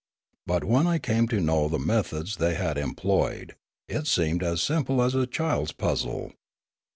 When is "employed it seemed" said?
2.79-4.41